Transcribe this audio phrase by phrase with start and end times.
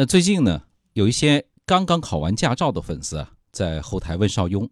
[0.00, 0.62] 那最近呢，
[0.92, 4.70] 有一些刚刚考完驾照的粉丝啊，在后台问邵雍，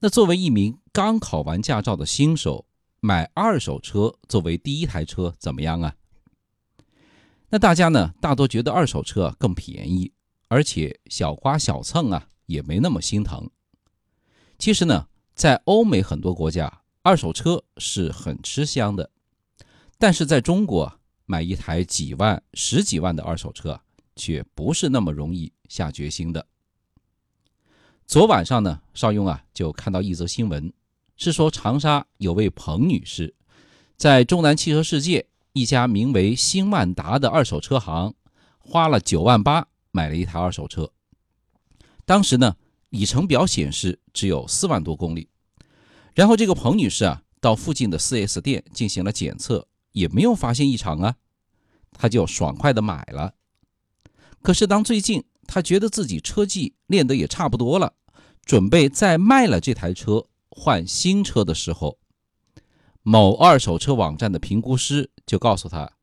[0.00, 2.66] 那作为一名刚考完驾照的新手，
[3.00, 5.94] 买二手车作为第一台车怎么样啊？
[7.48, 10.12] 那大家呢，大多觉得二手车更便宜，
[10.48, 13.48] 而且小刮小蹭啊，也没那么心疼。
[14.58, 19.10] 其实呢，在欧美很多国家，二手车是很吃香的，
[19.96, 23.80] 但是在中国买一台几万、十几万的二手车。
[24.16, 26.44] 却不是那么容易下决心的。
[28.06, 30.72] 昨晚上呢，邵雍啊就看到一则新闻，
[31.16, 33.34] 是说长沙有位彭女士，
[33.96, 38.14] 在中南汽车世界一家名为新万达的二手车行，
[38.58, 40.90] 花了九万八买了一台二手车。
[42.04, 42.56] 当时呢，
[42.90, 45.28] 里程表显示只有四万多公里。
[46.14, 51.16] 然后这个彭女士啊，到附近的 4S 店进行了检测，也没有发现异常啊，
[51.90, 53.34] 她就爽快的买了。
[54.46, 57.94] 可是，当最近他觉得自己车技练得也差不多了，
[58.44, 61.98] 准备再卖了这台车换新车的时候，
[63.02, 65.94] 某二手车网站的评估师就告诉他：“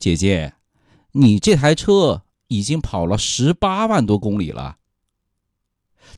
[0.00, 0.54] 姐姐，
[1.12, 4.78] 你这台车已经跑了十八万多公里了。”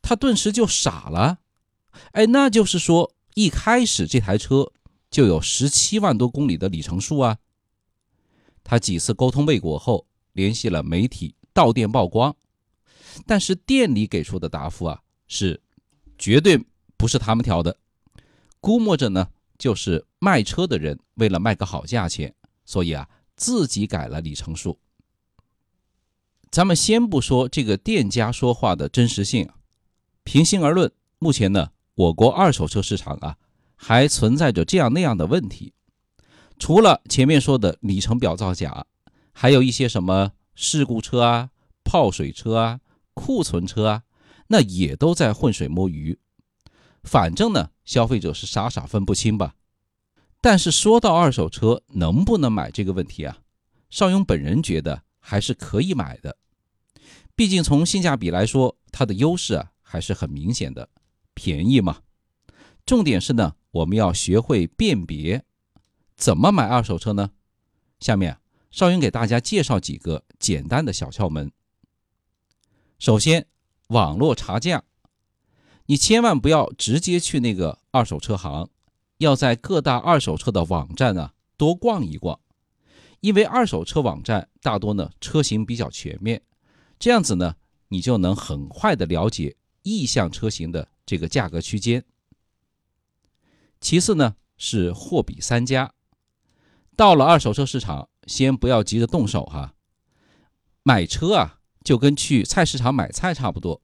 [0.00, 1.40] 他顿时就傻了。
[2.12, 4.70] 哎，那就是说，一开始这台车
[5.10, 7.38] 就有十七万多公里的里程数啊。
[8.62, 10.06] 他几次沟通未果后。
[10.34, 12.36] 联系了媒体，到店曝光，
[13.26, 15.60] 但是店里给出的答复啊是，
[16.18, 16.64] 绝对
[16.96, 17.76] 不是他们挑的，
[18.60, 19.28] 估摸着呢
[19.58, 24.78] 就是卖车的人为了卖个好价钱，所以啊自己改了里程数。
[26.50, 29.48] 咱们先不说这个店家说话的真实性，
[30.24, 33.36] 平心而论，目前呢我国二手车市场啊
[33.76, 35.72] 还存在着这样那样的问题，
[36.58, 38.86] 除了前面说的里程表造假。
[39.34, 41.50] 还有一些什么事故车啊、
[41.84, 42.80] 泡水车啊、
[43.14, 44.02] 库存车啊，
[44.48, 46.18] 那也都在浑水摸鱼。
[47.02, 49.54] 反正呢，消费者是傻傻分不清吧。
[50.40, 53.38] 但是说到二手车能不能买这个问题啊，
[53.90, 56.36] 邵勇本人觉得还是可以买的。
[57.34, 60.88] 毕竟从性价比来说，它的优势啊还是很明显的，
[61.34, 62.02] 便宜嘛。
[62.84, 65.44] 重点是呢，我们要学会辨别，
[66.16, 67.30] 怎么买二手车呢？
[68.00, 68.41] 下面。
[68.72, 71.52] 邵云给大家介绍几个简单的小窍门。
[72.98, 73.46] 首先，
[73.88, 74.82] 网络查价，
[75.86, 78.70] 你千万不要直接去那个二手车行，
[79.18, 82.40] 要在各大二手车的网站啊多逛一逛，
[83.20, 86.40] 因为二手车网站大多呢车型比较全面，
[86.98, 87.56] 这样子呢
[87.88, 92.02] 你就能很快的了解意向车型的这个价格区间。
[93.82, 95.92] 其次呢是货比三家，
[96.96, 98.08] 到了二手车市场。
[98.26, 99.74] 先不要急着动手哈，
[100.82, 103.82] 买车啊，就跟去菜市场买菜差不多，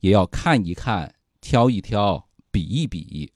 [0.00, 3.32] 也要看一看、挑一挑、比一比。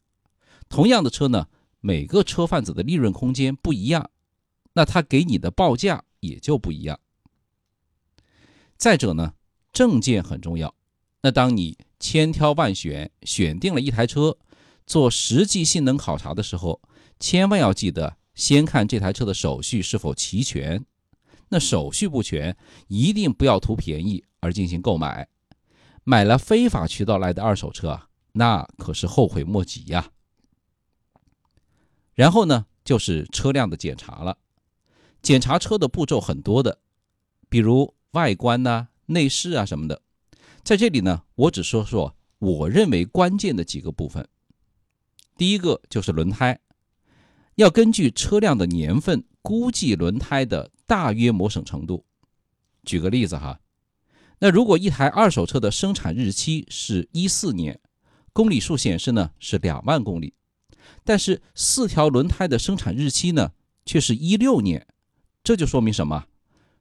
[0.69, 1.49] 同样的车呢，
[1.81, 4.11] 每个车贩子的利润空间不一样，
[4.75, 6.99] 那他给你的报价也就不一样。
[8.77, 9.35] 再者呢，
[9.73, 10.75] 证件很重要。
[11.23, 14.37] 那当你千挑万选选定了一台车，
[14.87, 16.83] 做实际性能考察的时候，
[17.19, 18.17] 千万要记得。
[18.35, 20.85] 先看这台车的手续是否齐全，
[21.49, 22.57] 那手续不全，
[22.89, 25.29] 一定不要图便宜而进行购买，
[26.03, 30.11] 买了非法渠道来的二手车啊，那可是后悔莫及呀。
[32.15, 34.39] 然后呢，就是车辆的检查了，
[35.23, 36.79] 检查车的步骤很多的，
[37.49, 40.03] 比如外观呐、内饰啊什么的，
[40.63, 44.29] 在这里呢，我只说说我认为关键的几个部分。
[45.37, 46.61] 第一个就是轮胎。
[47.57, 52.05] 要根据车辆的年份估计轮胎的大约磨损程度。
[52.85, 53.61] 举个例子哈，
[54.39, 57.81] 那如果一台二手车的生产日期是一四年，
[58.33, 60.35] 公里数显示呢是两万公里，
[61.05, 63.53] 但是四条轮胎的生产日期呢
[63.87, 64.87] 却是一六年，
[65.43, 66.27] 这就说明什么？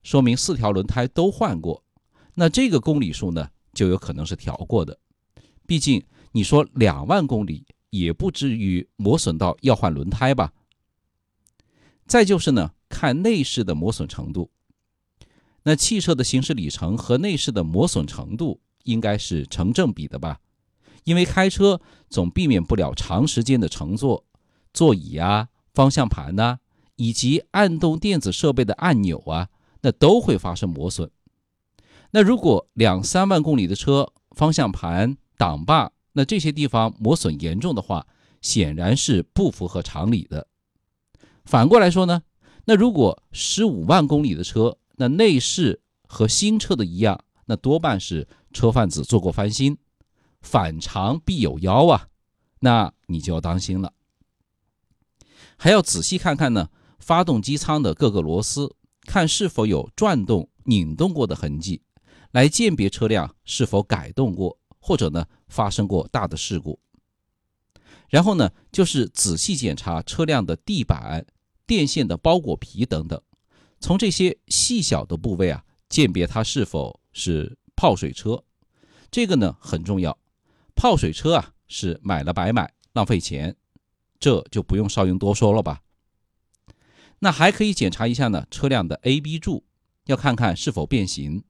[0.02, 1.84] 说明四条轮胎都换过，
[2.34, 5.00] 那这个公里数呢就有可能是调过的。
[5.66, 6.04] 毕竟
[6.34, 10.52] 你说两万公里也不至于磨损到要换轮胎吧？
[12.06, 14.52] 再就是呢，看内饰的磨损程度。
[15.64, 20.40] 那汽车的行驶里程和内饰的磨损程度应该是成正比的吧？
[21.06, 24.26] 因为开车总避免不了长时间的乘坐，
[24.74, 26.60] 座椅啊、方向盘呐，
[26.96, 29.50] 以及按动电子设备的按钮啊，
[29.82, 31.10] 那都会发生磨损。
[32.12, 38.06] 那如果两三万公里的车，方向盘、挡把，那这些地方磨损严重的话，
[38.42, 40.48] 显然是不符合常理的。
[41.46, 42.24] 反过来说呢，
[42.66, 49.78] 那如果十五万公里的车，那内饰和新车的一样，那多半是车贩子做过翻新，
[50.42, 52.08] 反常必有妖啊，
[52.60, 53.94] 那你就要当心了。
[55.58, 56.70] 还要仔细看看呢，
[57.00, 61.82] 发动机舱的各个螺丝，看是否有转动、拧动过的痕迹，
[62.32, 66.80] 来鉴别车辆是否改动过，或者呢发生过大的事故。
[68.14, 71.26] 然后呢，就是仔细检查车辆的地板、
[71.66, 73.20] 电线的包裹皮等等，
[73.80, 78.44] 从这些细小的部位啊，鉴别它是否是泡水车。
[79.10, 80.16] 这个呢很重要，
[80.76, 83.56] 泡水车啊是买了白买，浪费钱。
[84.20, 85.82] 这就不用邵雍多说了吧。
[87.18, 89.66] 那还可以检查一下呢，车辆的 A、B 柱，
[90.06, 91.44] 要看看是否变形。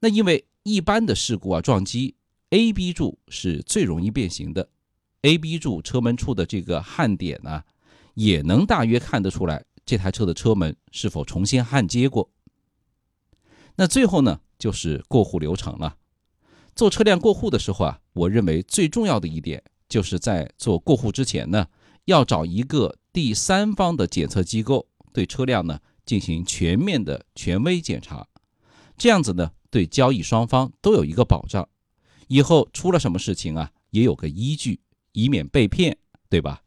[0.00, 2.16] 那因为一般的事故啊，撞击
[2.50, 4.70] A、B 柱是最容易变形的。
[5.24, 7.62] A、B 柱车门处的这个焊点呢，
[8.12, 12.30] 也能大约看得出来这台车的车门是否重新焊接过。
[13.76, 15.96] 那最后呢，就是过户流程了。
[16.76, 21.66] 做车辆过户的时候啊，我认为最重要的一点，就是在做过户之前呢。
[22.06, 28.28] 要找一个第三方的检测机构对车辆呢进行全面的权威检查，
[28.98, 31.66] 这样子呢对交易双方都有一个保障，
[32.28, 34.80] 以后出了什么事情啊也有个依据，
[35.14, 35.96] 以免被骗，
[36.28, 36.62] 对吧？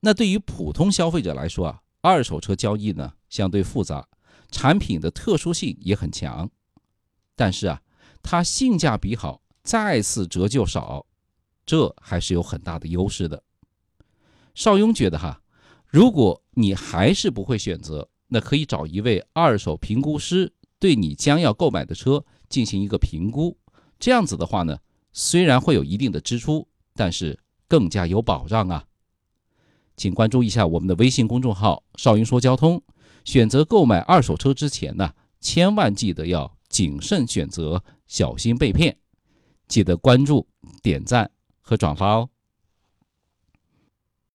[0.00, 4.06] 那对于普通消费者来说啊，二手车交易呢相对复杂，
[4.50, 6.50] 产品的特殊性也很强，
[7.34, 7.80] 但是啊
[8.22, 11.06] 它性价比好，再次折旧少。
[11.66, 13.42] 这还是有很大的优势的。
[14.54, 15.40] 邵雍觉得哈，
[15.86, 23.56] 如果你还是不会选择，那可以找一位二手评估师对你将要购买的车进行一个评估。
[23.98, 24.78] 这样子的话呢，
[25.14, 28.84] 虽然会有一定的支出，但是更加有保障啊。
[29.96, 32.82] 请关注一下我们的微信公众号“少云说交通”。
[33.24, 38.94] 选择购买二手车之前呢，千万记得要谨慎选择，小心被骗。
[39.66, 40.46] 记得关注、
[40.82, 41.30] 点赞。
[41.66, 42.28] 和转发哦。